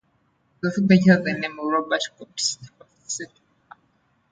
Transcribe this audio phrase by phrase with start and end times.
[0.63, 3.35] The village has the name of Robert Coats, a first settler.